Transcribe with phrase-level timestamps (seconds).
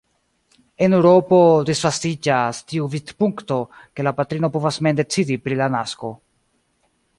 [0.85, 3.59] En Eŭropo disvastiĝas tiu vidpunkto,
[3.99, 6.13] ke la patrino povas mem decidi pri la nasko.